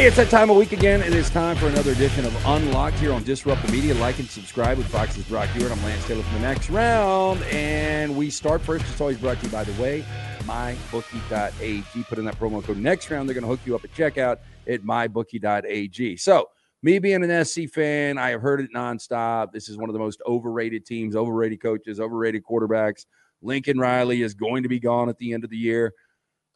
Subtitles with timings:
[0.00, 1.02] Hey, it's that time of week again.
[1.02, 3.92] It is time for another edition of Unlocked here on Disrupt the Media.
[3.96, 5.70] Like and subscribe with Fox's Brock Huard.
[5.70, 7.42] I'm Lance Taylor for the next round.
[7.50, 8.86] And we start first.
[8.88, 10.02] It's always brought to you, by the way,
[10.44, 12.02] mybookie.ag.
[12.04, 13.28] Put in that promo code next round.
[13.28, 16.16] They're going to hook you up at checkout at mybookie.ag.
[16.16, 16.48] So,
[16.82, 19.52] me being an SC fan, I have heard it nonstop.
[19.52, 23.04] This is one of the most overrated teams, overrated coaches, overrated quarterbacks.
[23.42, 25.92] Lincoln Riley is going to be gone at the end of the year.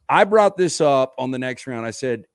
[0.09, 1.85] I brought this up on the next round.
[1.85, 2.25] I said,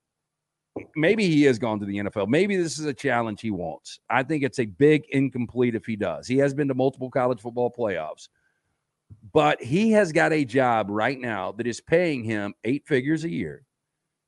[0.96, 2.28] maybe he has gone to the NFL.
[2.28, 4.00] Maybe this is a challenge he wants.
[4.08, 6.26] I think it's a big incomplete if he does.
[6.26, 8.28] He has been to multiple college football playoffs,
[9.32, 13.30] but he has got a job right now that is paying him eight figures a
[13.30, 13.64] year.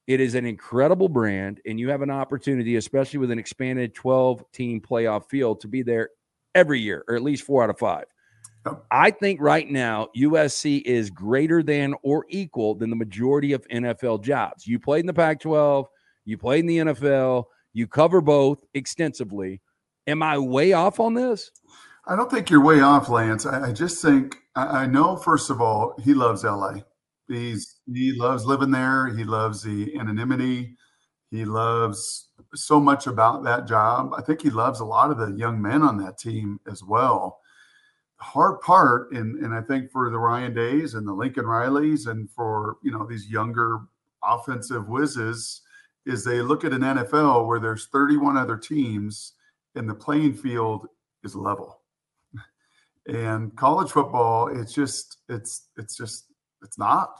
[0.07, 4.45] It is an incredible brand, and you have an opportunity, especially with an expanded 12
[4.53, 6.11] team playoff field, to be there
[6.55, 8.05] every year, or at least four out of five.
[8.91, 14.23] I think right now USC is greater than or equal than the majority of NFL
[14.23, 14.67] jobs.
[14.67, 15.89] You played in the Pac 12,
[16.25, 19.61] you played in the NFL, you cover both extensively.
[20.07, 21.51] Am I way off on this?
[22.07, 23.47] I don't think you're way off, Lance.
[23.47, 25.17] I, I just think I, I, know.
[25.17, 26.81] First of all, he loves LA.
[27.29, 29.09] He's he loves living there.
[29.09, 30.77] He loves the anonymity.
[31.31, 34.13] He loves so much about that job.
[34.17, 37.41] I think he loves a lot of the young men on that team as well.
[38.19, 42.09] The hard part, and and I think for the Ryan Days and the Lincoln Rileys,
[42.09, 43.79] and for you know these younger
[44.25, 45.63] offensive whizzes,
[46.07, 49.35] is they look at an NFL where there's 31 other teams
[49.75, 50.89] and the playing field
[51.25, 51.81] is level.
[53.07, 56.27] And college football, it's just, it's, it's just,
[56.63, 57.15] it's not.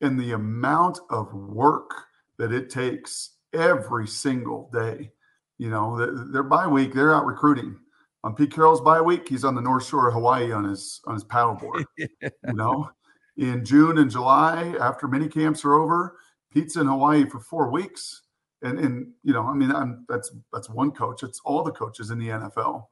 [0.00, 1.90] And the amount of work
[2.38, 5.10] that it takes every single day,
[5.58, 7.76] you know, their bye week, they're out recruiting.
[8.24, 11.14] On Pete Carroll's bye week, he's on the North Shore of Hawaii on his on
[11.14, 11.84] his paddleboard.
[11.98, 12.10] you
[12.44, 12.90] know,
[13.36, 16.16] in June and July, after mini camps are over,
[16.52, 18.22] Pete's in Hawaii for four weeks,
[18.62, 21.22] and and you know, I mean, I'm, that's that's one coach.
[21.22, 22.86] It's all the coaches in the NFL.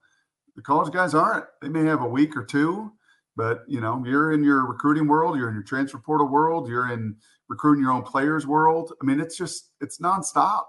[0.54, 1.47] The college guys aren't.
[1.60, 2.93] They may have a week or two,
[3.37, 6.91] but you know, you're in your recruiting world, you're in your transfer portal world, you're
[6.91, 7.16] in
[7.49, 8.93] recruiting your own players world.
[9.00, 10.65] I mean, it's just it's nonstop.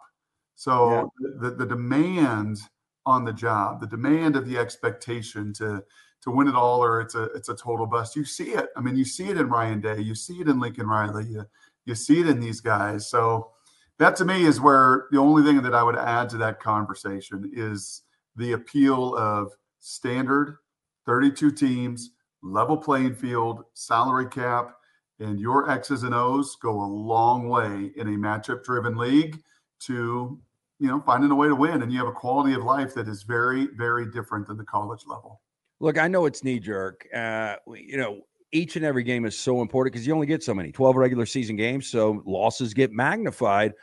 [0.56, 1.29] So yeah.
[1.40, 2.58] the, the demand
[3.06, 5.84] on the job, the demand of the expectation to
[6.24, 8.16] to win it all, or it's a it's a total bust.
[8.16, 8.68] You see it.
[8.75, 11.46] I mean, you see it in Ryan Day, you see it in Lincoln Riley, you,
[11.85, 13.09] you see it in these guys.
[13.09, 13.52] So
[14.00, 17.52] that to me is where the only thing that I would add to that conversation
[17.53, 18.03] is
[18.35, 20.58] the appeal of standard
[21.06, 22.12] 32 teams,
[22.44, 24.75] level playing field, salary cap,
[25.19, 29.41] and your X's and O's go a long way in a matchup driven league
[29.80, 30.40] to
[30.79, 31.81] you know finding a way to win.
[31.81, 35.03] And you have a quality of life that is very very different than the college
[35.08, 35.41] level.
[35.79, 38.22] Look i know it's knee jerk uh, you know
[38.57, 41.25] each and every game is so important because you only get so many 12 regular
[41.25, 43.73] season games so losses get magnified.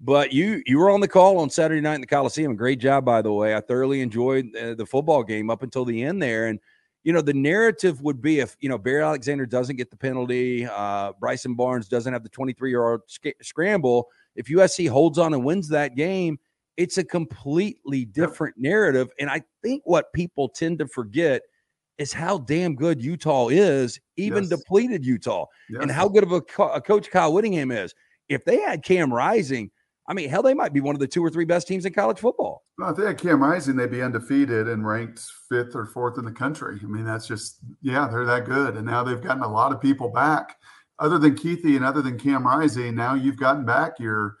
[0.00, 3.04] But you you were on the call on saturday night in the coliseum great job
[3.04, 3.54] by the way.
[3.54, 6.58] I thoroughly enjoyed uh, the football game up until the end there and
[7.04, 10.66] you know the narrative would be if you know barry alexander doesn't get the penalty
[10.66, 15.44] uh, bryson barnes doesn't have the 23 yard sc- scramble if usc holds on and
[15.44, 16.38] wins that game
[16.76, 21.42] it's a completely different narrative and i think what people tend to forget–
[21.98, 24.50] is how damn good Utah is, even yes.
[24.50, 25.82] depleted Utah, yes.
[25.82, 27.94] and how good of a, co- a, coach Kyle Whittingham is.
[28.28, 29.70] If they had Cam Rising,
[30.06, 31.92] I mean, hell, they might be one of the two or three best teams in
[31.92, 32.62] college football.
[32.78, 36.24] Well, if they had Cam Rising, they'd be undefeated and ranked fifth or fourth in
[36.24, 36.78] the country.
[36.82, 38.76] I mean, that's just, yeah, they're that good.
[38.76, 40.56] And now they've gotten a lot of people back.
[41.00, 44.36] Other than Kuithe and other than Cam Rising, now you've gotten back your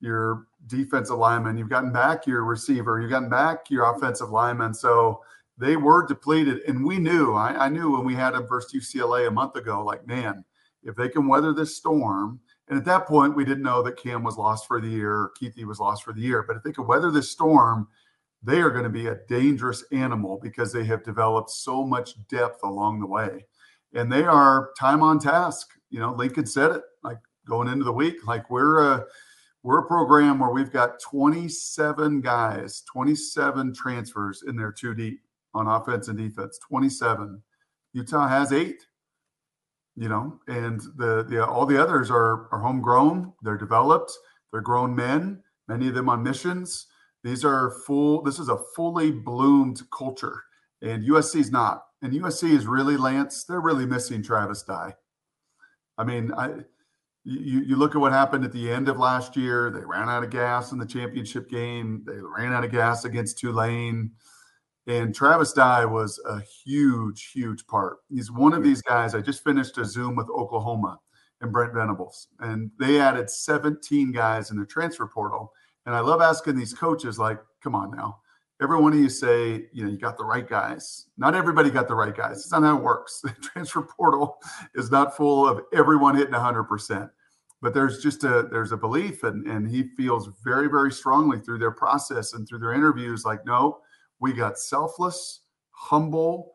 [0.00, 4.72] your defensive lineman, you've gotten back your receiver, you've gotten back your offensive lineman.
[4.72, 5.22] So
[5.58, 6.60] they were depleted.
[6.68, 9.84] And we knew, I, I knew when we had them versus UCLA a month ago,
[9.84, 10.44] like, man,
[10.82, 14.22] if they can weather this storm, and at that point, we didn't know that Cam
[14.22, 16.44] was lost for the year or Kuithe was lost for the year.
[16.46, 17.88] But if they can weather this storm,
[18.42, 22.60] they are going to be a dangerous animal because they have developed so much depth
[22.62, 23.46] along the way.
[23.94, 25.68] And they are time on task.
[25.90, 29.06] You know, Lincoln said it like going into the week, like we're a
[29.64, 35.20] we're a program where we've got 27 guys, 27 transfers in their two deep
[35.58, 37.42] on offense and defense, 27.
[37.92, 38.86] Utah has eight.
[39.96, 43.32] You know, and the the all the others are are homegrown.
[43.42, 44.12] They're developed.
[44.52, 45.42] They're grown men.
[45.66, 46.86] Many of them on missions.
[47.24, 48.22] These are full.
[48.22, 50.44] This is a fully bloomed culture,
[50.82, 51.82] and USC is not.
[52.00, 53.42] And USC is really Lance.
[53.42, 54.94] They're really missing Travis Dye.
[55.98, 56.60] I mean, I
[57.24, 59.70] you, you look at what happened at the end of last year.
[59.70, 62.02] They ran out of gas in the championship game.
[62.06, 64.12] They ran out of gas against Tulane.
[64.88, 67.98] And Travis Dye was a huge, huge part.
[68.08, 68.68] He's one of hmm.
[68.68, 69.14] these guys.
[69.14, 70.98] I just finished a Zoom with Oklahoma
[71.42, 75.52] and Brent Venables, and they added 17 guys in their transfer portal.
[75.86, 78.18] And I love asking these coaches, like, come on now.
[78.60, 81.06] Every one of you say, you know, you got the right guys.
[81.16, 82.38] Not everybody got the right guys.
[82.38, 83.20] It's not how it works.
[83.22, 84.38] The transfer portal
[84.74, 87.10] is not full of everyone hitting 100%.
[87.60, 91.58] But there's just a there's a belief, and and he feels very very strongly through
[91.58, 93.80] their process and through their interviews, like, no,
[94.20, 96.52] we got selfless, humble,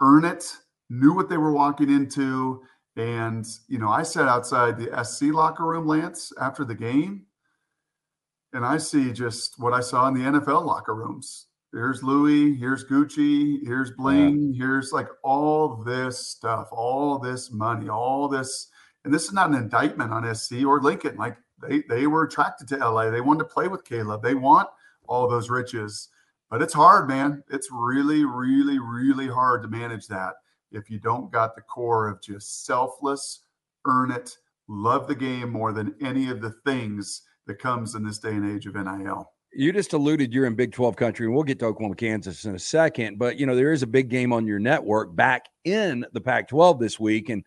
[0.00, 0.44] earn it,
[0.90, 2.62] knew what they were walking into,
[2.96, 7.26] and, you know, I sat outside the SC locker room, Lance, after the game,
[8.52, 11.46] and I see just what I saw in the NFL locker rooms.
[11.72, 14.64] Here's Louis, here's Gucci, here's bling, yeah.
[14.64, 18.68] here's like all this stuff, all this money, all this.
[19.04, 21.16] And this is not an indictment on SC or Lincoln.
[21.16, 23.10] Like they they were attracted to LA.
[23.10, 24.22] They wanted to play with Caleb.
[24.22, 24.68] They want
[25.06, 26.08] all those riches.
[26.50, 27.42] But it's hard, man.
[27.50, 30.34] It's really, really, really hard to manage that
[30.70, 33.40] if you don't got the core of just selfless,
[33.86, 34.36] earn it,
[34.68, 38.50] love the game more than any of the things that comes in this day and
[38.50, 39.32] age of NIL.
[39.52, 42.54] You just alluded you're in Big 12 country, and we'll get to Oklahoma, Kansas in
[42.54, 43.18] a second.
[43.18, 46.48] But, you know, there is a big game on your network back in the Pac
[46.48, 47.30] 12 this week.
[47.30, 47.42] And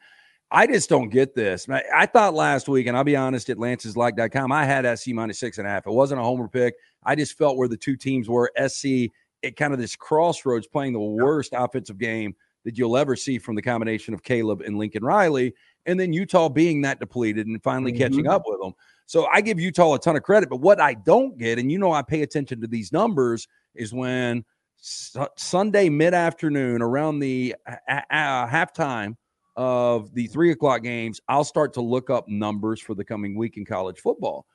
[0.50, 1.68] I just don't get this.
[1.70, 5.60] I thought last week, and I'll be honest, at Lance'sLock.com, I had SC minus six
[5.60, 5.86] and a half.
[5.86, 6.74] It wasn't a homer pick.
[7.04, 9.10] I just felt where the two teams were SC
[9.44, 13.56] at kind of this crossroads playing the worst offensive game that you'll ever see from
[13.56, 15.54] the combination of Caleb and Lincoln Riley,
[15.86, 18.02] and then Utah being that depleted and finally mm-hmm.
[18.04, 18.74] catching up with them.
[19.08, 21.80] So I give Utah a ton of credit, but what I don't get, and you
[21.80, 24.46] know, I pay attention to these numbers, is when
[24.78, 29.16] Sunday mid afternoon around the uh, halftime
[29.56, 33.58] of the three o'clock games, I'll start to look up numbers for the coming week
[33.58, 34.46] in college football.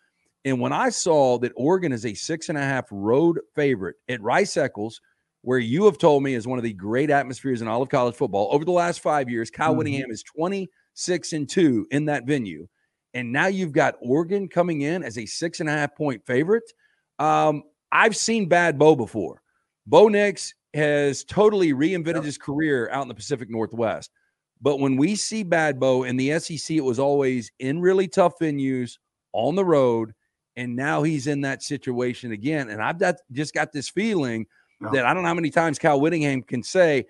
[0.45, 4.23] And when I saw that Oregon is a six and a half road favorite at
[4.23, 5.01] Rice Eccles,
[5.43, 8.15] where you have told me is one of the great atmospheres in all of college
[8.15, 9.51] football over the last five years.
[9.51, 9.79] Kyle mm-hmm.
[9.79, 12.67] Whittingham is 26 and 2 in that venue.
[13.15, 16.71] And now you've got Oregon coming in as a six and a half point favorite.
[17.19, 19.41] Um, I've seen bad Bo before.
[19.87, 22.25] Bo Nix has totally reinvented yep.
[22.25, 24.11] his career out in the Pacific Northwest.
[24.61, 28.35] But when we see bad Bo in the SEC, it was always in really tough
[28.41, 28.99] venues
[29.33, 30.13] on the road.
[30.57, 32.71] And now he's in that situation again.
[32.71, 34.47] And I've got, just got this feeling
[34.81, 34.91] no.
[34.93, 37.07] that I don't know how many times Kyle Whittingham can say,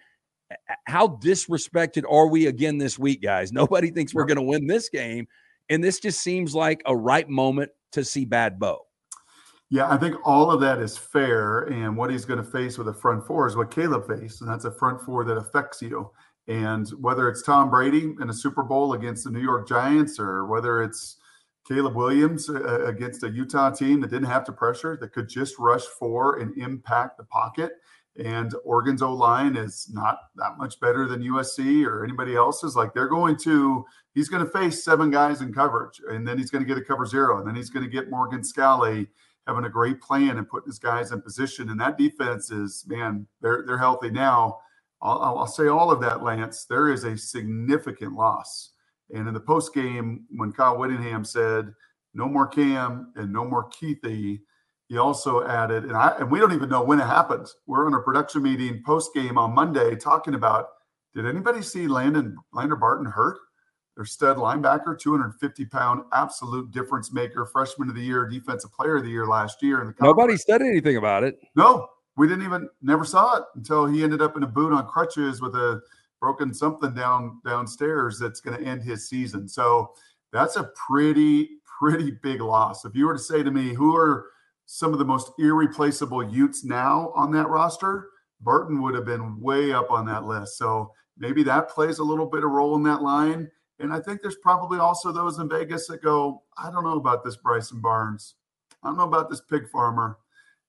[0.85, 3.53] How disrespected are we again this week, guys?
[3.53, 5.27] Nobody thinks we're going to win this game.
[5.69, 8.87] And this just seems like a right moment to see bad Bo.
[9.69, 11.63] Yeah, I think all of that is fair.
[11.63, 14.41] And what he's going to face with a front four is what Caleb faced.
[14.41, 16.11] And that's a front four that affects you.
[16.47, 20.47] And whether it's Tom Brady in a Super Bowl against the New York Giants or
[20.47, 21.17] whether it's
[21.67, 25.59] Caleb Williams uh, against a Utah team that didn't have to pressure, that could just
[25.59, 27.73] rush for and impact the pocket.
[28.19, 32.77] And Oregon's O line is not that much better than USC or anybody else's.
[32.77, 33.85] Like they're going to,
[34.15, 36.85] he's going to face seven guys in coverage, and then he's going to get a
[36.85, 39.09] cover zero, and then he's going to get Morgan Scalley
[39.47, 41.69] having a great plan and putting his guys in position.
[41.69, 44.61] And that defense is, man, they're they're healthy now.
[45.03, 46.65] I'll, I'll say all of that, Lance.
[46.65, 48.71] There is a significant loss
[49.11, 51.73] and in the post game, when Kyle Whittingham said,
[52.15, 54.41] no more Cam and no more Kuithe,
[54.89, 57.49] he also added, and I and we don't even know when it happened.
[57.67, 60.69] We're in a production meeting post game on Monday talking about
[61.15, 63.39] did anybody see Landon Lander Barton hurt?
[63.97, 69.05] Their stud linebacker, 250 pound absolute difference maker, freshman of the year, defensive player of
[69.05, 69.81] the year last year.
[69.81, 71.39] In the nobody said anything about it.
[71.57, 74.87] No, we didn't even never saw it until he ended up in a boot on
[74.87, 75.81] crutches with a
[76.21, 79.49] broken something down downstairs that's going to end his season.
[79.49, 79.93] So
[80.33, 82.85] that's a pretty pretty big loss.
[82.85, 84.27] If you were to say to me, who are
[84.67, 88.09] some of the most irreplaceable Utes now on that roster,
[88.41, 90.59] Burton would have been way up on that list.
[90.59, 93.51] So maybe that plays a little bit of role in that line.
[93.79, 97.25] And I think there's probably also those in Vegas that go, I don't know about
[97.25, 98.35] this Bryson Barnes.
[98.83, 100.19] I don't know about this pig farmer.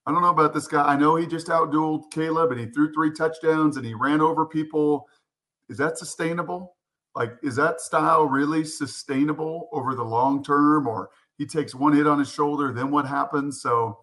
[0.05, 0.83] I don't know about this guy.
[0.83, 4.45] I know he just outdueled Caleb and he threw three touchdowns and he ran over
[4.45, 5.07] people
[5.69, 6.75] is that sustainable?
[7.15, 10.87] Like, is that style really sustainable over the long term?
[10.87, 13.61] Or he takes one hit on his shoulder, then what happens?
[13.61, 13.99] So,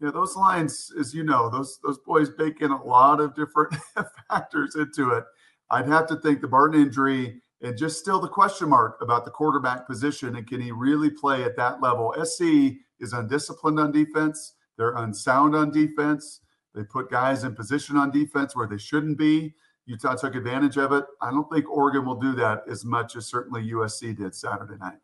[0.00, 3.34] you know, those lines, as you know, those those boys bake in a lot of
[3.34, 3.74] different
[4.28, 5.24] factors into it.
[5.70, 9.30] I'd have to think the Barton injury and just still the question mark about the
[9.30, 12.14] quarterback position and can he really play at that level?
[12.22, 14.54] SC is undisciplined on defense.
[14.76, 16.40] They're unsound on defense.
[16.74, 19.54] They put guys in position on defense where they shouldn't be.
[19.86, 21.04] Utah took advantage of it.
[21.20, 24.98] I don't think Oregon will do that as much as certainly USC did Saturday night.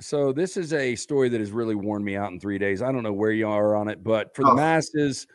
[0.00, 2.82] So this is a story that has really worn me out in three days.
[2.82, 4.56] I don't know where you are on it, but for the oh.
[4.56, 5.26] masses,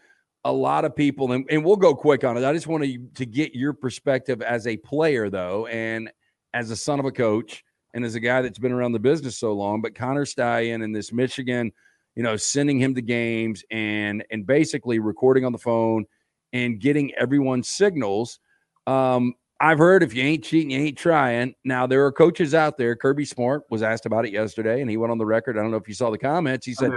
[0.43, 2.43] a lot of people, and, and we'll go quick on it.
[2.43, 6.11] I just want to, to get your perspective as a player, though, and
[6.53, 7.63] as a son of a coach,
[7.93, 9.81] and as a guy that's been around the business so long.
[9.81, 11.71] But Connor Stalions and this Michigan,
[12.15, 16.05] you know, sending him to games and and basically recording on the phone
[16.53, 18.39] and getting everyone's signals.
[18.87, 21.53] Um, I've heard if you ain't cheating, you ain't trying.
[21.63, 22.95] Now there are coaches out there.
[22.95, 25.57] Kirby Smart was asked about it yesterday, and he went on the record.
[25.57, 26.65] I don't know if you saw the comments.
[26.65, 26.91] He said,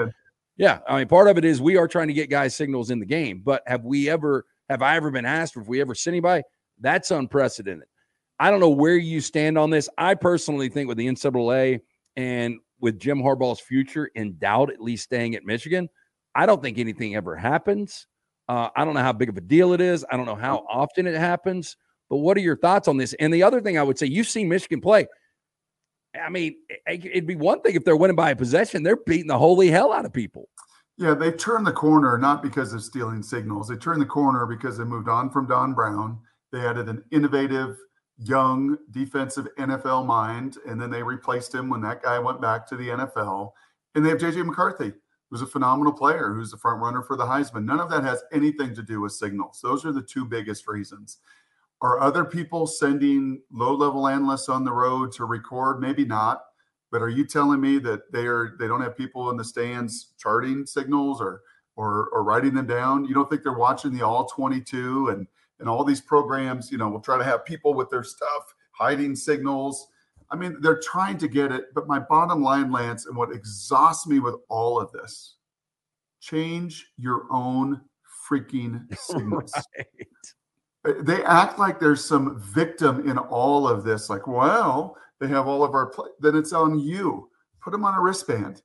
[0.56, 3.00] "Yeah, I mean, part of it is we are trying to get guys signals in
[3.00, 6.12] the game, but have we ever, have I ever been asked, if we ever sent
[6.12, 6.42] anybody?
[6.78, 7.88] That's unprecedented.
[8.38, 9.88] I don't know where you stand on this.
[9.98, 11.80] I personally think with the NCAA
[12.16, 15.88] and with Jim Harbaugh's future in doubt, at least staying at Michigan,
[16.34, 18.06] I don't think anything ever happens.
[18.50, 20.04] Uh, I don't know how big of a deal it is.
[20.10, 21.76] I don't know how often it happens.
[22.08, 23.14] But what are your thoughts on this?
[23.20, 25.06] And the other thing I would say, you've seen Michigan play.
[26.20, 26.56] I mean,
[26.88, 29.92] it'd be one thing if they're winning by a possession, they're beating the holy hell
[29.92, 30.48] out of people.
[30.98, 33.68] Yeah, they turned the corner not because of stealing signals.
[33.68, 36.18] They turned the corner because they moved on from Don Brown.
[36.50, 37.76] They added an innovative,
[38.18, 42.76] young defensive NFL mind, and then they replaced him when that guy went back to
[42.76, 43.52] the NFL.
[43.94, 44.92] And they have JJ McCarthy,
[45.30, 47.64] who's a phenomenal player, who's the front runner for the Heisman.
[47.64, 49.60] None of that has anything to do with signals.
[49.62, 51.18] Those are the two biggest reasons.
[51.82, 55.80] Are other people sending low level analysts on the road to record?
[55.80, 56.42] Maybe not.
[56.90, 60.08] But are you telling me that they are they don't have people in the stands
[60.18, 61.42] charting signals or
[61.76, 63.04] or or writing them down?
[63.04, 65.26] You don't think they're watching the all 22 and
[65.60, 69.14] and all these programs, you know, will try to have people with their stuff hiding
[69.14, 69.88] signals.
[70.30, 74.06] I mean, they're trying to get it, but my bottom line, Lance, and what exhausts
[74.06, 75.36] me with all of this,
[76.20, 77.80] change your own
[78.28, 79.52] freaking signals.
[79.76, 79.86] Right.
[80.86, 84.08] Uh, they act like there's some victim in all of this.
[84.08, 86.08] Like, well, they have all of our play.
[86.20, 87.28] Then it's on you.
[87.60, 88.62] Put them on a wristband.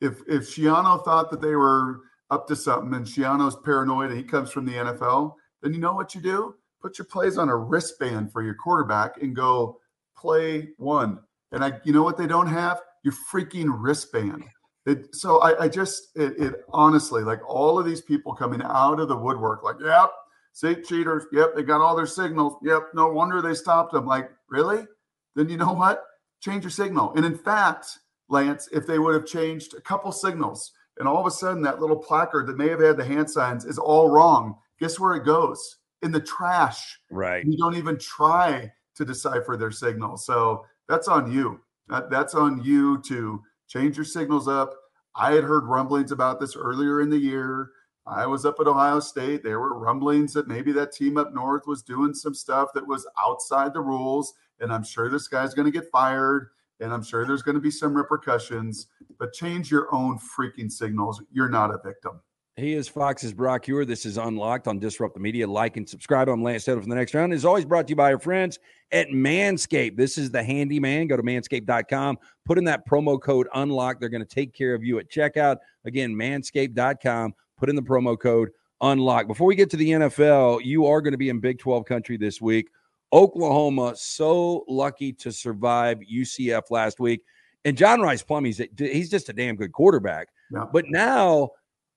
[0.00, 4.24] If if Schiano thought that they were up to something and Schiano's paranoid and he
[4.24, 6.54] comes from the NFL, then you know what you do?
[6.82, 9.78] Put your plays on a wristband for your quarterback and go
[10.16, 11.20] play one.
[11.52, 12.80] And I, you know what they don't have?
[13.02, 14.44] Your freaking wristband.
[14.86, 19.00] It, so I, I just, it, it honestly, like all of these people coming out
[19.00, 20.10] of the woodwork, like, yep,
[20.54, 21.24] See, cheaters.
[21.32, 22.54] Yep, they got all their signals.
[22.62, 24.06] Yep, no wonder they stopped them.
[24.06, 24.86] Like, really?
[25.34, 26.04] Then you know what?
[26.40, 27.12] Change your signal.
[27.16, 31.26] And in fact, Lance, if they would have changed a couple signals and all of
[31.26, 34.54] a sudden that little placard that may have had the hand signs is all wrong,
[34.78, 35.78] guess where it goes?
[36.02, 37.00] In the trash.
[37.10, 37.44] Right.
[37.44, 40.16] You don't even try to decipher their signal.
[40.16, 41.60] So that's on you.
[41.88, 44.74] That, that's on you to change your signals up.
[45.14, 47.70] I had heard rumblings about this earlier in the year.
[48.06, 49.42] I was up at Ohio State.
[49.42, 53.06] There were rumblings that maybe that team up north was doing some stuff that was
[53.24, 54.34] outside the rules.
[54.60, 56.50] And I'm sure this guy's going to get fired.
[56.80, 58.88] And I'm sure there's going to be some repercussions.
[59.18, 61.22] But change your own freaking signals.
[61.32, 62.20] You're not a victim.
[62.56, 63.88] He is Fox's Brock Huard.
[63.88, 65.46] This is Unlocked on Disrupt the Media.
[65.46, 66.28] Like and subscribe.
[66.28, 67.32] I'm Lance Taylor for the next round.
[67.32, 68.60] Is always brought to you by our friends
[68.92, 69.96] at Manscaped.
[69.96, 71.08] This is the handyman.
[71.08, 72.18] Go to manscaped.com.
[72.44, 73.98] Put in that promo code Unlocked.
[73.98, 75.56] They're going to take care of you at checkout.
[75.84, 79.26] Again, manscaped.com put in the promo code unlock.
[79.26, 82.16] Before we get to the NFL, you are going to be in Big 12 country
[82.16, 82.68] this week.
[83.12, 87.22] Oklahoma, so lucky to survive UCF last week.
[87.64, 90.28] And John Rhys Plumlee, he's, he's just a damn good quarterback.
[90.52, 90.64] Yeah.
[90.70, 91.50] But now,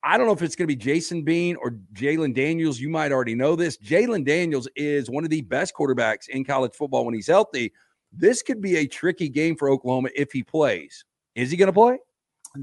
[0.07, 2.79] I don't know if it's going to be Jason Bean or Jalon Daniels.
[2.79, 3.77] You might already know this.
[3.77, 7.73] Jalon Daniels is one of the best quarterbacks in college football when he's healthy.
[8.13, 11.03] This could be a tricky game for Oklahoma if he plays.
[11.35, 11.99] Is he going to play?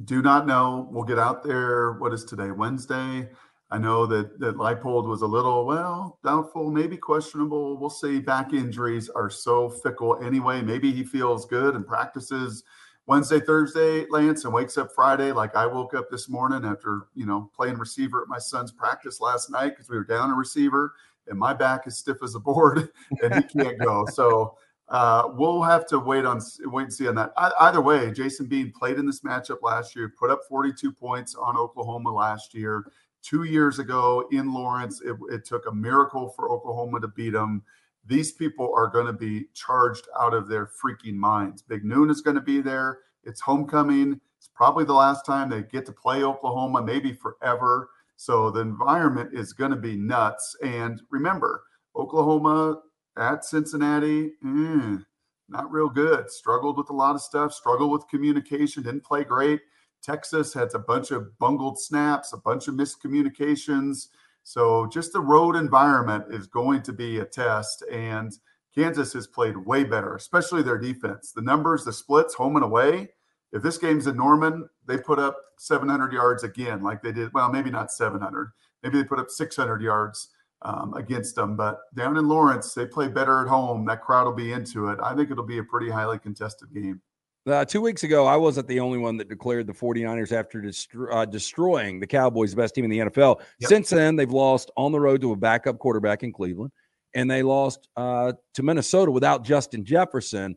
[0.06, 0.88] Do not know.
[0.90, 1.92] We'll get out there.
[1.92, 2.50] What is today?
[2.50, 3.28] Wednesday.
[3.70, 7.76] I know that that Leipold was a little well doubtful, maybe questionable.
[7.76, 8.20] We'll see.
[8.20, 10.62] Back injuries are so fickle anyway.
[10.62, 12.64] Maybe he feels good and practices
[13.06, 17.26] Wednesday, Thursday, Lance, and wakes up Friday like I woke up this morning after you
[17.26, 20.94] know playing receiver at my son's practice last night because we were down a receiver
[21.28, 22.90] and my back is stiff as a board
[23.22, 24.06] and he can't go.
[24.06, 24.56] So
[24.88, 27.32] uh, we'll have to wait on wait and see on that.
[27.36, 31.34] I, either way, Jason Bean played in this matchup last year, put up 42 points
[31.34, 32.86] on Oklahoma last year.
[33.22, 37.62] Two years ago in Lawrence, it, it took a miracle for Oklahoma to beat them.
[38.06, 41.62] These people are going to be charged out of their freaking minds.
[41.62, 42.98] Big Noon is going to be there.
[43.24, 44.20] It's homecoming.
[44.38, 47.88] It's probably the last time they get to play Oklahoma, maybe forever.
[48.16, 50.56] So the environment is going to be nuts.
[50.62, 51.64] And remember,
[51.96, 52.80] Oklahoma
[53.16, 55.04] at Cincinnati, mm,
[55.48, 56.30] not real good.
[56.30, 59.60] Struggled with a lot of stuff, struggled with communication, didn't play great.
[60.02, 64.08] Texas had a bunch of bungled snaps, a bunch of miscommunications.
[64.44, 67.82] So just the road environment is going to be a test.
[67.90, 68.32] And
[68.74, 71.32] Kansas has played way better, especially their defense.
[71.32, 73.08] The numbers, the splits, home and away.
[73.52, 77.32] If this game's in Norman, they put up 700 yards again, like they did.
[77.32, 78.50] Well, maybe not 700.
[78.82, 80.28] Maybe they put up 600 yards
[80.62, 81.56] um, against them.
[81.56, 83.86] But down in Lawrence, they play better at home.
[83.86, 84.98] That crowd will be into it.
[85.02, 87.00] I think it'll be a pretty highly contested game.
[87.46, 91.12] Uh, two weeks ago, I wasn't the only one that declared the 49ers after destro-
[91.12, 93.40] uh, destroying the Cowboys' best team in the NFL.
[93.60, 93.68] Yep.
[93.68, 96.72] Since then, they've lost on the road to a backup quarterback in Cleveland,
[97.14, 100.56] and they lost uh, to Minnesota without Justin Jefferson.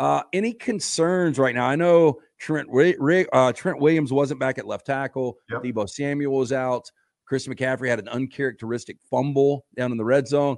[0.00, 1.66] Uh, any concerns right now?
[1.66, 2.68] I know Trent
[3.32, 5.38] uh, Trent Williams wasn't back at left tackle.
[5.50, 5.62] Yep.
[5.62, 6.90] Deebo Samuel was out.
[7.26, 10.56] Chris McCaffrey had an uncharacteristic fumble down in the red zone.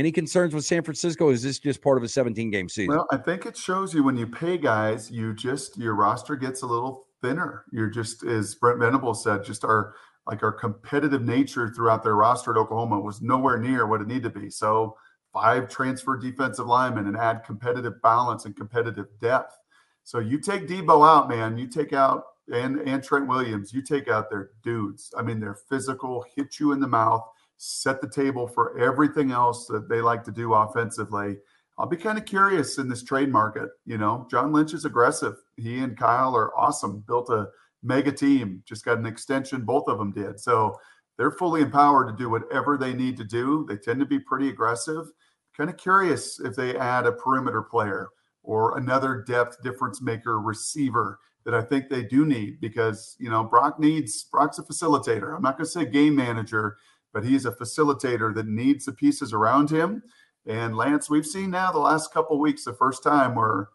[0.00, 1.28] Any concerns with San Francisco?
[1.28, 2.96] is this just part of a 17 game season?
[2.96, 6.62] Well, I think it shows you when you pay guys, you just your roster gets
[6.62, 7.66] a little thinner.
[7.70, 9.94] You're just, as Brent Venables said, just our
[10.26, 14.32] like our competitive nature throughout their roster at Oklahoma was nowhere near what it needed
[14.32, 14.48] to be.
[14.48, 14.96] So
[15.34, 19.54] five transfer defensive linemen and add competitive balance and competitive depth.
[20.02, 21.58] So you take Deebo out, man.
[21.58, 23.74] You take out and and Trent Williams.
[23.74, 25.12] You take out their dudes.
[25.14, 27.30] I mean, they're physical, hit you in the mouth
[27.62, 31.36] set the table for everything else that they like to do offensively.
[31.78, 33.68] I'll be kind of curious in this trade market.
[33.84, 35.34] You know, John Lynch is aggressive.
[35.56, 37.04] He and Kyle are awesome.
[37.06, 37.48] Built a
[37.82, 39.66] mega team, just got an extension.
[39.66, 40.40] Both of them did.
[40.40, 40.74] So
[41.18, 43.66] they're fully empowered to do whatever they need to do.
[43.68, 45.06] They tend to be pretty aggressive.
[45.54, 48.08] Kind of curious if they add a perimeter player
[48.42, 53.44] or another depth difference maker receiver that I think they do need because, you know,
[53.44, 55.36] Brock needs, Brock's a facilitator.
[55.36, 56.78] I'm not going to say game manager
[57.12, 60.02] but he's a facilitator that needs the pieces around him.
[60.46, 63.68] And Lance, we've seen now the last couple weeks, the first time where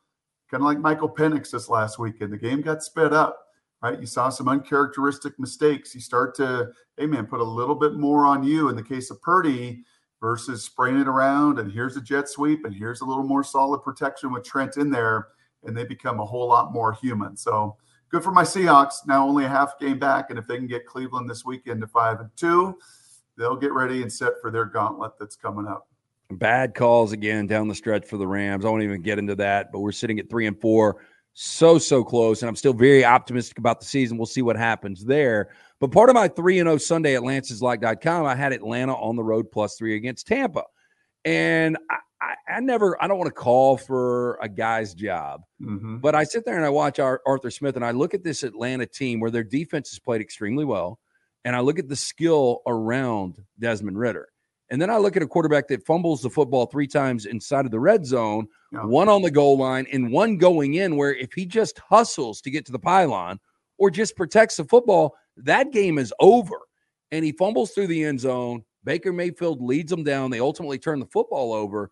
[0.49, 3.41] kind of like Michael Penix this last weekend, the game got sped up.
[3.81, 5.93] Right, you saw some uncharacteristic mistakes.
[5.93, 9.11] You start to, hey man, put a little bit more on you in the case
[9.11, 9.83] of Purdy
[10.19, 11.59] versus spraying it around.
[11.59, 14.89] And here's a jet sweep, and here's a little more solid protection with Trent in
[14.89, 15.27] there,
[15.63, 17.37] and they become a whole lot more human.
[17.37, 17.75] So
[18.09, 19.05] good for my Seahawks.
[19.05, 21.87] Now only a half game back, and if they can get Cleveland this weekend to
[21.87, 22.79] five and two,
[23.37, 25.87] they'll get ready and set for their gauntlet that's coming up.
[26.31, 28.65] Bad calls again down the stretch for the Rams.
[28.65, 30.97] I won't even get into that, but we're sitting at three and four.
[31.33, 32.41] So, so close.
[32.41, 34.17] And I'm still very optimistic about the season.
[34.17, 35.49] We'll see what happens there.
[35.79, 39.51] But part of my 3 0 Sunday at lanceslock.com, I had Atlanta on the road
[39.51, 40.63] plus three against Tampa.
[41.25, 45.97] And I, I, I never, I don't want to call for a guy's job, mm-hmm.
[45.97, 48.43] but I sit there and I watch our, Arthur Smith and I look at this
[48.43, 50.99] Atlanta team where their defense has played extremely well
[51.45, 54.27] and I look at the skill around Desmond Ridder.
[54.71, 57.71] And then I look at a quarterback that fumbles the football three times inside of
[57.71, 61.45] the red zone, one on the goal line, and one going in, where if he
[61.45, 63.39] just hustles to get to the pylon
[63.77, 66.59] or just protects the football, that game is over.
[67.11, 68.63] And he fumbles through the end zone.
[68.83, 70.31] Baker Mayfield leads them down.
[70.31, 71.91] They ultimately turn the football over.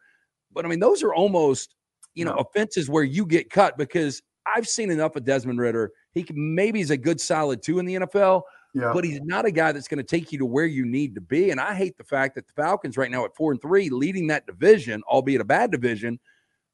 [0.51, 1.75] But I mean, those are almost,
[2.15, 5.91] you know, offenses where you get cut because I've seen enough of Desmond Ridder.
[6.11, 8.41] He can, maybe is a good solid two in the NFL,
[8.73, 8.91] yeah.
[8.93, 11.21] But he's not a guy that's going to take you to where you need to
[11.21, 11.51] be.
[11.51, 14.27] And I hate the fact that the Falcons right now at four and three, leading
[14.27, 16.19] that division, albeit a bad division,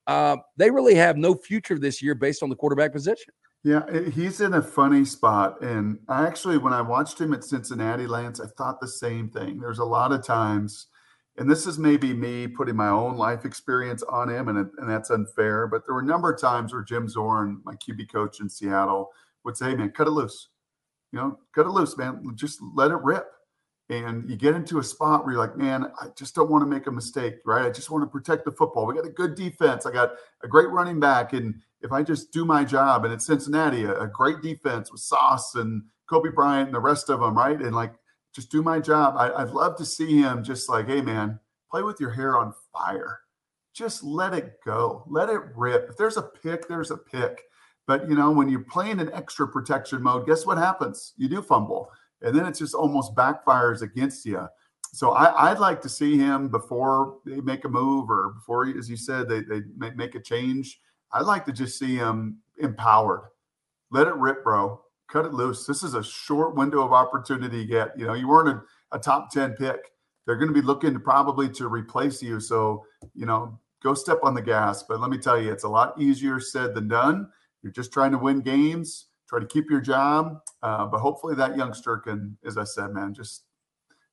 [0.08, 3.34] uh, they really have no future this year based on the quarterback position.
[3.64, 5.62] Yeah, he's in a funny spot.
[5.62, 9.60] And I actually, when I watched him at Cincinnati, Lance, I thought the same thing.
[9.60, 10.88] There's a lot of times,
[11.38, 15.10] and this is maybe me putting my own life experience on him, and, and that's
[15.10, 15.68] unfair.
[15.68, 19.10] But there were a number of times where Jim Zorn, my QB coach in Seattle,
[19.44, 20.48] would say, man, cut it loose
[21.12, 22.24] you know, cut it loose, man.
[22.36, 23.32] Just let it rip.
[23.89, 26.67] And you get into a spot where you're like, man, I just don't want to
[26.67, 27.65] make a mistake, right?
[27.65, 28.86] I just want to protect the football.
[28.86, 29.88] We got a good defense.
[29.88, 30.12] I got
[30.43, 31.34] a great running back.
[31.34, 35.56] And if I just do my job, and it's Cincinnati, a, great defense with Sauce
[35.56, 37.60] and Coby Bryant and the rest of them, right?
[37.60, 37.93] And like,
[38.32, 39.15] just do my job.
[39.17, 41.39] I, I'd love to see him just like, hey, man,
[41.72, 43.22] play with your hair on fire.
[43.74, 45.04] Just let it go.
[45.08, 45.89] Let it rip.
[45.89, 47.41] If there's a pick, there's a pick.
[47.89, 51.15] But you know, when you're playing in extra protection mode, guess what happens?
[51.17, 51.89] You do fumble,
[52.21, 54.47] and then it just almost backfires against you.
[54.93, 58.91] So I, would like to see him before they make a move, or before, as
[58.91, 59.63] you said, they they
[59.95, 60.80] make a change.
[61.13, 63.21] I'd like to just see him empowered.
[63.89, 64.80] Let it rip, bro.
[65.08, 65.65] Cut it loose.
[65.65, 67.63] This is a short window of opportunity.
[67.63, 69.80] Yet, you know, you weren't a, a top ten pick.
[70.28, 72.39] They're going to be looking to probably to replace you.
[72.39, 74.84] So, you know, go step on the gas.
[74.84, 77.30] But let me tell you, it's a lot easier said than done.
[77.63, 80.39] You're just trying to win games, try to keep your job.
[80.63, 83.43] Uh, but hopefully that youngster can, as I said, man, just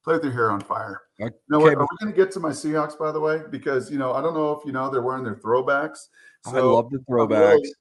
[0.05, 1.03] play with your hair on fire.
[1.21, 1.35] Okay.
[1.49, 3.41] Now, are we going to get to my Seahawks, by the way?
[3.51, 5.99] Because, you know, I don't know if you know they're wearing their throwbacks.
[6.45, 7.57] So I love the throwbacks.
[7.57, 7.73] Really,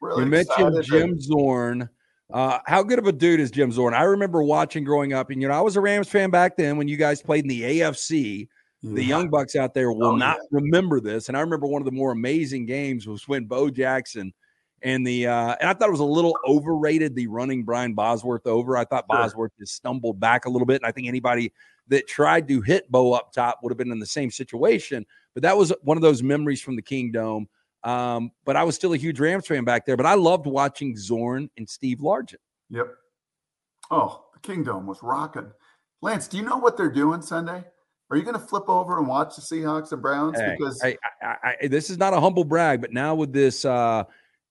[0.00, 1.88] really you mentioned Jim Zorn.
[2.32, 3.94] Uh, how good of a dude is Jim Zorn?
[3.94, 6.76] I remember watching growing up, and you know, I was a Rams fan back then
[6.76, 8.48] when you guys played in the AFC.
[8.80, 8.94] Yeah.
[8.94, 10.60] The young bucks out there will oh, not yeah.
[10.60, 14.32] remember this, and I remember one of the more amazing games was when Bo Jackson
[14.82, 18.46] and the uh, and I thought it was a little overrated the running Brian Bosworth
[18.46, 18.76] over.
[18.76, 19.18] I thought sure.
[19.20, 21.52] Bosworth just stumbled back a little bit, and I think anybody
[21.88, 25.04] that tried to hit Bo up top would have been in the same situation.
[25.34, 27.48] But that was one of those memories from the Kingdome.
[27.84, 29.96] Um, but I was still a huge Rams fan back there.
[29.96, 32.36] But I loved watching Zorn and Steve Largent.
[32.70, 32.88] Yep.
[33.90, 35.50] Oh, the Kingdome was rocking.
[36.00, 37.64] Lance, do you know what they're doing Sunday?
[38.10, 40.38] Are you going to flip over and watch the Seahawks and Browns?
[40.38, 43.64] Hey, because I, I, I, this is not a humble brag, but now with this
[43.64, 44.04] uh,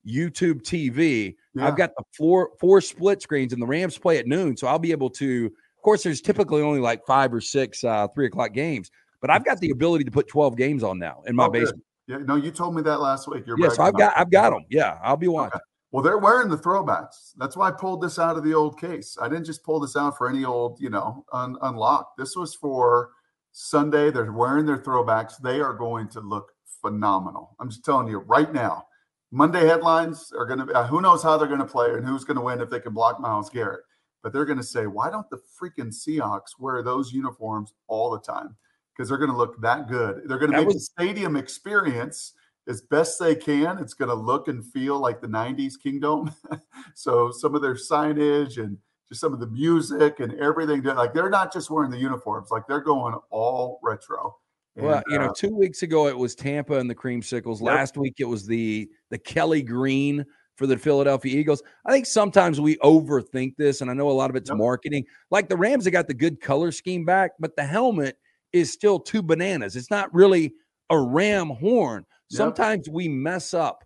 [0.08, 1.68] YouTube TV, Yeah.
[1.68, 4.80] I've got the four four split screens, and the Rams play at noon, so I'll
[4.80, 5.46] be able to.
[5.46, 9.44] Of course, there's typically only like five or six uh, three o'clock games, but I've
[9.46, 11.60] got the ability to put twelve games on now in my Oh, good.
[11.62, 11.84] basement.
[12.08, 13.46] yeah, no, you told me that last week.
[13.48, 14.66] You're Yeah, so I've got I've got them.
[14.70, 15.60] Yeah, I'll be watching.
[15.92, 17.34] Well, they're wearing the throwbacks.
[17.38, 19.18] That's why I pulled this out of the old case.
[19.22, 22.18] I didn't just pull this out for any old, you know, un- unlocked.
[22.18, 23.10] This was for
[23.52, 24.10] Sunday.
[24.10, 25.34] They're wearing their throwbacks.
[25.44, 27.56] They are going to look phenomenal.
[27.60, 28.86] I'm just telling you right now.
[29.32, 32.06] Monday headlines are going to be uh, who knows how they're going to play and
[32.06, 33.82] who's going to win if they can block Myles Garrett.
[34.22, 38.20] But they're going to say, why don't the freaking Seahawks wear those uniforms all the
[38.20, 38.56] time?
[38.94, 40.24] Because they're going to look that good.
[40.26, 42.34] They're going to make was- the stadium experience
[42.68, 43.78] as best they can.
[43.80, 46.34] It's going to look and feel like the 90s Kingdome.
[46.94, 48.78] so some of their signage and
[49.10, 52.68] just some of the music and everything, like they're not just wearing the uniforms, like
[52.68, 54.36] they're going all retro.
[54.82, 57.56] Well, And, you know, uh, two weeks ago it was Tampa and the Creamsicles.
[57.60, 57.62] Yep.
[57.62, 61.64] Last week it was the the Kelly Green for the Philadelphia Eagles.
[61.86, 64.58] I think sometimes we overthink this, and I know a lot of it's Yep.
[64.58, 65.06] marketing.
[65.32, 68.18] Like the Rams, they got the good color scheme back, but the helmet
[68.54, 69.76] is still two bananas.
[69.76, 70.54] It's not really
[70.90, 72.06] a ram horn.
[72.30, 72.38] Yep.
[72.38, 73.84] Sometimes we mess up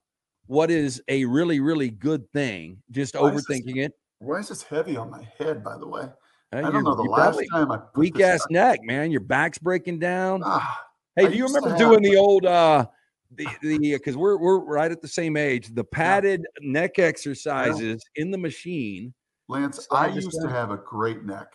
[0.48, 3.94] what is a really, really good thing, just Why is this- overthinking it.
[4.20, 6.08] why is this heavy on my head, by the way?
[6.52, 6.96] I don't know.
[6.96, 9.12] The last time I weak ass neck, man.
[9.12, 10.42] Your back's breaking down.
[10.46, 10.85] Ah,
[11.16, 12.86] Hey, I do you remember doing the old uh
[13.32, 18.32] the the because we're we're right at the same age, the padded neck exercises in
[18.32, 19.14] the machine.
[19.48, 21.54] Lance, I used to have a great neck.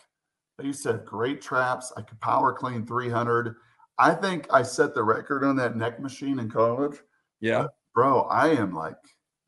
[0.61, 1.93] I used to have great traps.
[1.97, 3.57] I could power clean 300.
[3.99, 6.99] I think I set the record on that neck machine in college.
[7.41, 7.67] Yeah.
[7.95, 8.97] Bro, I am like,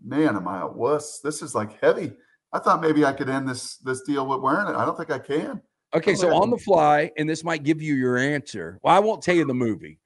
[0.04, 1.20] man, am I a wuss?
[1.20, 2.12] This is like heavy.
[2.52, 4.76] I thought maybe I could end this this deal with wearing it.
[4.76, 5.62] I don't think I can.
[5.94, 8.78] Okay, so on the fly, and this might give you your answer.
[8.82, 9.98] Well, I won't tell you the movie,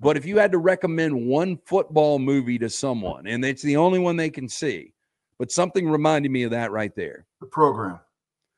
[0.00, 4.00] but if you had to recommend one football movie to someone, and it's the only
[4.00, 4.92] one they can see,
[5.38, 7.26] but something reminded me of that right there.
[7.40, 8.00] The program,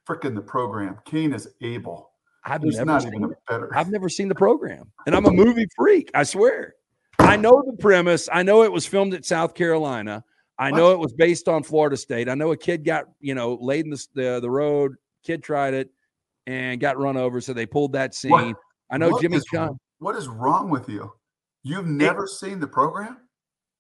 [0.09, 0.99] freaking the program.
[1.05, 2.11] Kane is able.
[2.45, 3.71] I've There's never seen even better.
[3.77, 6.11] I've never seen the program, and I'm a movie freak.
[6.15, 6.75] I swear.
[7.19, 8.31] I know the premise.
[8.33, 10.25] I know it was filmed at South Carolina.
[10.59, 10.93] I know What?
[10.93, 12.29] it was based on Florida State.
[12.31, 14.97] I know a kid got you know laid in the the, the road.
[15.23, 15.91] Kid tried it
[16.46, 18.31] and got run over, so they pulled that scene.
[18.31, 18.57] What-
[18.90, 19.78] I know what Jimmy is- Chung.
[19.98, 21.12] What is wrong with you?
[21.62, 23.18] You've never seen the program?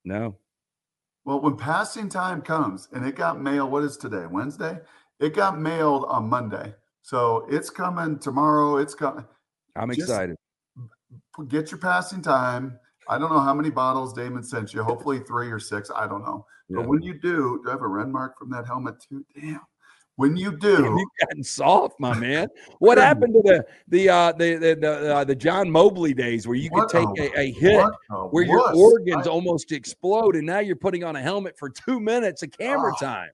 [0.04, 0.36] No,
[1.24, 4.26] Well, when passing time comes and it got mailed, what is today?
[4.26, 4.80] Wednesday?
[5.20, 6.74] It got mailed on Monday.
[7.02, 8.76] So it's coming tomorrow.
[8.78, 9.24] It's coming.
[9.76, 10.36] I'm Just- excited.
[11.48, 12.78] Get your passing time.
[13.08, 14.82] I don't know how many bottles Damon sent you.
[14.82, 15.90] Hopefully three or six.
[15.94, 16.44] I don't know.
[16.68, 16.78] Yeah.
[16.78, 19.24] But when you do, do I have a red mark from that helmet too?
[19.34, 19.60] Damn.
[20.16, 22.48] When you do, You've gotten soft, my man.
[22.78, 26.56] What happened to the the uh, the the the, uh, the John Mobley days where
[26.56, 30.36] you could What take a- a, a hit a where your organs I- almost explode,
[30.36, 33.00] and now you're putting on a helmet for two minutes of camera Oh.
[33.04, 33.30] time?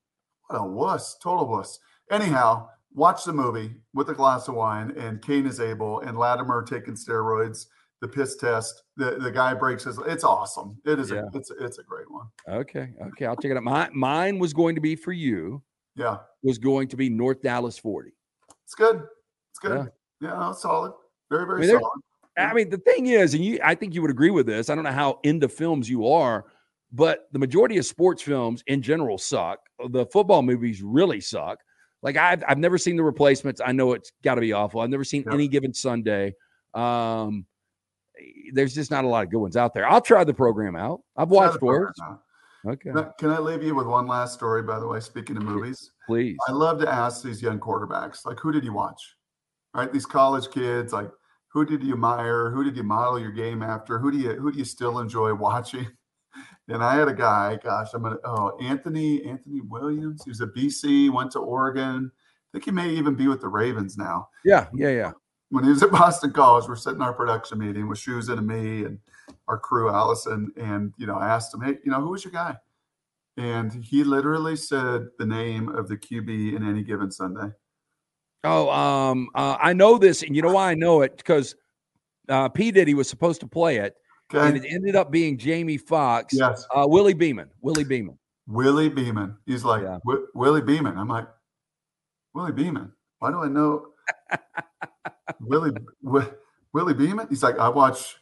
[0.49, 1.79] What a wuss, total wuss.
[2.11, 6.63] Anyhow, watch the movie with a glass of wine, and Kane is able, and Lattimer
[6.63, 7.67] taking steroids,
[8.01, 8.83] the piss test.
[8.97, 9.99] The the guy breaks his.
[10.07, 10.79] It's awesome.
[10.85, 11.11] It is.
[11.11, 11.25] Yeah.
[11.33, 12.27] A, it's a, it's a great one.
[12.49, 13.63] Okay, okay, I'll check it out.
[13.65, 15.63] My, mine was going to be for you.
[15.99, 18.13] Yeah, Was going to be North Dallas 40.
[18.65, 19.03] it's good.
[19.51, 19.91] It's good.
[20.21, 20.29] Yeah.
[20.31, 20.93] Yeah, no, solid.
[21.31, 22.01] Very very I mean, solid.
[22.39, 24.71] I mean, the thing is, and you, I think you would agree with this.
[24.71, 26.45] I don't know how into films you are,
[26.93, 29.59] but the majority of sports films in general suck.
[29.91, 31.59] The football movies really suck.
[32.03, 33.61] Like I've, I've never seen the replacements.
[33.65, 34.81] I know it's got to be awful.
[34.81, 35.35] I've never seen Yeah.
[35.35, 36.35] any given Sunday.
[36.75, 37.45] Um,
[38.53, 39.89] there's just not a lot of good ones out there.
[39.89, 41.01] I'll try the program out.
[41.17, 41.95] I've watched worse.
[42.67, 44.63] Okay, Can I, can I leave you with one last story?
[44.63, 46.37] By the way, speaking of movies, please.
[46.49, 49.01] I love to ask these young quarterbacks, like, who did you watch?
[49.75, 51.11] Right, these college kids, like,
[51.53, 52.51] who did you admire?
[52.51, 53.99] Who did you model your game after?
[53.99, 55.87] Who do you who do you still enjoy watching?
[56.69, 60.23] And I had a guy, gosh, I'm gonna oh Anthony Anthony Williams.
[60.25, 62.11] He was at BC, went to Oregon.
[62.13, 64.29] I think he may even be with the Ravens now.
[64.45, 65.13] Yeah, yeah, yeah.
[65.51, 68.47] When he was at Boston College, we're sitting in our production meeting with Shoes and
[68.47, 68.99] me and
[69.49, 72.33] our crew, Allison, and you know, I asked him, hey, you know, who was your
[72.33, 72.57] guy?
[73.37, 77.51] And he literally said the name of the QB in any given Sunday.
[78.45, 81.55] Oh, um, uh, I know this, and you know why I know it because
[82.29, 83.95] uh, P Diddy was supposed to play it,
[84.33, 86.35] and it ended up being Jamie Foxx.
[86.35, 86.67] Yes.
[86.75, 87.49] Uh, Willie Beamen.
[87.63, 88.19] Willie Beamen.
[88.47, 89.37] Willie Beamen.
[89.47, 89.99] He's like, Yeah.
[90.05, 90.97] "Wi- Willie Beamen.
[90.99, 91.29] I'm like,
[92.35, 92.93] Willie Beamen.
[93.19, 93.87] Why do I know
[95.41, 96.33] Willie Wi-
[96.73, 97.27] Willie Beamen?
[97.29, 98.17] He's like, I watch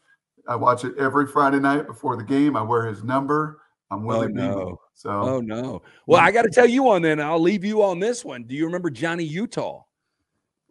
[0.48, 2.56] I watch it every Friday night before the game.
[2.56, 3.61] I wear his number.
[3.90, 4.50] I'm Oh Willie Beamen.
[4.50, 4.80] no.
[4.94, 5.82] So Oh no.
[6.06, 7.20] Well, I got to tell you one then.
[7.20, 8.44] I'll leave you on this one.
[8.44, 9.82] Do you remember Johnny Utah?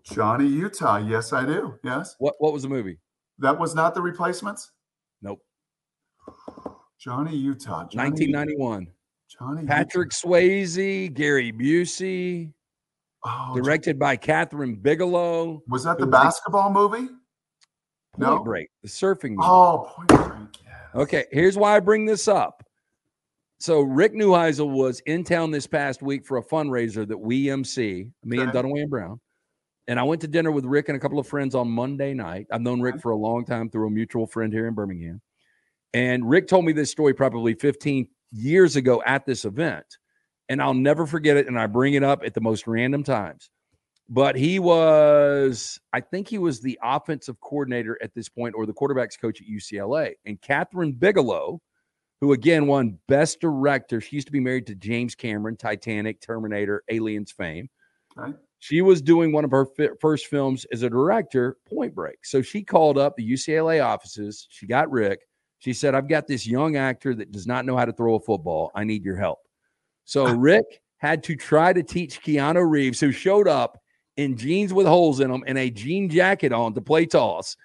[0.03, 0.97] Johnny Utah.
[0.97, 1.75] Yes, I do.
[1.83, 2.15] Yes.
[2.19, 2.97] What what was the movie?
[3.39, 4.71] That was not the replacements?
[5.21, 5.39] Nope.
[6.99, 7.87] Johnny Utah.
[7.87, 8.87] Johnny, 1991.
[9.27, 12.51] Johnny Patrick Swayze, Gary Busey,
[13.25, 15.63] Oh, directed by Kathryn Bigelow.
[15.67, 17.09] Was that It the was the- basketball movie?
[18.15, 18.43] Point No.
[18.43, 19.41] Break, the surfing movie.
[19.43, 20.63] Oh, Point Break.
[20.63, 21.01] Yeah.
[21.01, 22.63] Okay, here's why I bring this up.
[23.59, 28.09] So Rick Neuheisel was in town this past week for a fundraiser that we MC,
[28.23, 28.59] me and Okay.
[28.59, 29.19] Dunaway and Brown.
[29.87, 32.47] And I went to dinner with Rick and a couple of friends on Monday night.
[32.51, 35.21] I've known Rick for a long time through a mutual friend here in Birmingham.
[35.93, 39.85] And Rick told me this story probably 15 years ago at this event.
[40.49, 41.47] And I'll never forget it.
[41.47, 43.49] And I bring it up at the most random times.
[44.07, 48.73] But he was, I think he was the offensive coordinator at this point or the
[48.73, 50.13] quarterback's coach at UCLA.
[50.25, 51.59] And Kathryn Bigelow,
[52.21, 56.83] who again won Best Director, she used to be married to James Cameron, Titanic, Terminator,
[56.89, 57.67] Aliens fame.
[58.17, 58.37] Okay.
[58.59, 62.25] She was doing one of her fi- first films as a director, Point Break.
[62.25, 64.47] So she called up the UCLA offices.
[64.49, 65.21] She got Rick.
[65.59, 68.19] She said, I've got this young actor that does not know how to throw a
[68.19, 68.71] football.
[68.75, 69.39] I need your help.
[70.03, 73.79] So Rick had to try to teach Keanu Reeves, who showed up
[74.17, 77.57] in jeans with holes in them and a jean jacket on to play toss.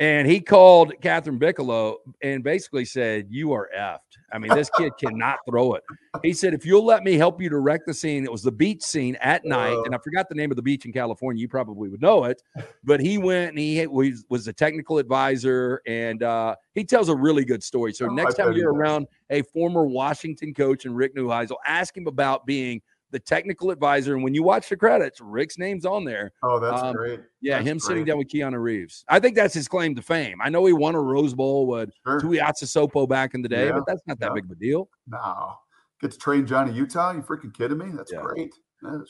[0.00, 3.98] And he called Kathryn Bigelow and basically said, You are effed.
[4.32, 5.84] I mean, this kid cannot throw it.
[6.20, 8.82] He said, If you'll let me help you direct the scene, it was the beach
[8.82, 9.76] scene at night.
[9.84, 11.40] And I forgot the name of the beach in California.
[11.40, 12.42] You probably would know it.
[12.82, 17.44] But he went and he was, a technical advisor and uh, he tells a really
[17.44, 17.92] good story.
[17.92, 22.08] So Oh, next time you're around a former Washington coach and Rick Neuheisel, ask him
[22.08, 22.82] about being
[23.14, 24.14] the technical advisor.
[24.14, 26.32] And when you watch the credits, Rick's name's on there.
[26.42, 27.20] Oh, that's Um, great.
[27.40, 29.04] Yeah, That's him sitting down with Keanu Reeves.
[29.08, 30.38] I think that's his claim to fame.
[30.42, 32.20] I know he won a Rose Bowl with Sure.
[32.20, 34.34] Tuiasosopo back in the day, Yeah, but that's not that yeah.
[34.34, 34.88] big of a deal.
[35.06, 35.54] No.
[36.00, 37.12] Get to train Johnny Utah?
[37.12, 37.86] You freaking kidding me?
[37.94, 38.20] That's Yeah.
[38.20, 38.52] great.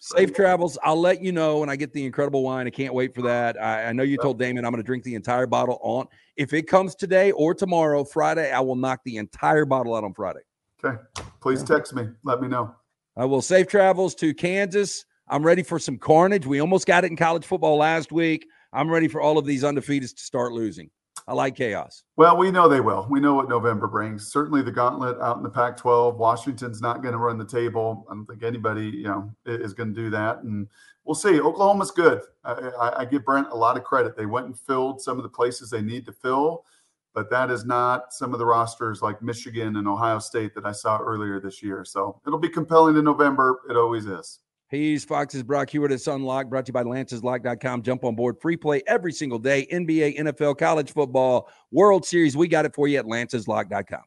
[0.01, 0.79] Safe travels.
[0.85, 2.67] I'll let you know when I get the incredible wine.
[2.67, 3.61] I can't wait for that.
[3.61, 6.07] I, I know you told Damon I'm going to drink the entire bottle on.
[6.37, 10.13] If it comes today or tomorrow, Friday, I will knock the entire bottle out on
[10.13, 10.41] Friday.
[10.85, 10.97] Okay.
[11.41, 12.09] Please text me.
[12.23, 12.75] Let me know.
[13.17, 15.05] Uh, I will safe travels to Kansas.
[15.29, 16.47] I'm ready for some carnage.
[16.47, 18.47] We almost got it in college football last week.
[18.73, 20.91] I'm ready for all of these undefeateds to start losing.
[21.27, 22.05] I like chaos.
[22.17, 23.07] Well, we know they will.
[23.09, 24.31] We know what November brings.
[24.31, 26.17] Certainly, the gauntlet out in the Pac-12.
[26.17, 28.07] Washington's not going to run the table.
[28.11, 30.43] I don't think anybody, you know, is going to do that.
[30.43, 30.69] And
[31.05, 31.41] we'll see.
[31.41, 32.21] Oklahoma's good.
[32.45, 34.17] I, I, I give Brent a lot of credit.
[34.17, 36.67] They went and filled some of the places they need to fill,
[37.15, 40.73] but that is not some of the rosters like Michigan and Ohio State that I
[40.73, 41.85] saw earlier this year.
[41.85, 43.61] So it'll be compelling in November.
[43.71, 44.41] It always is.
[44.69, 45.93] He's Fox's Brock Huard.
[45.93, 47.83] It's Unlocked, brought to you by LancesLock.com.
[47.83, 48.41] Jump on board.
[48.41, 49.67] Free play every single day.
[49.71, 52.37] NBA, NFL, college football, World Series.
[52.37, 54.03] We got it for you at LancesLock.com.